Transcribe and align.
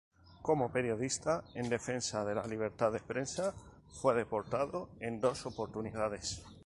Como 0.41 0.71
periodista, 0.71 1.43
en 1.53 1.69
defensa 1.69 2.25
de 2.25 2.33
la 2.33 2.47
libertad 2.47 2.91
de 2.91 2.99
prensa, 3.01 3.53
fue 3.91 4.15
deportado 4.15 4.89
en 4.99 5.21
dos 5.21 5.45
oportunidades. 5.45 6.41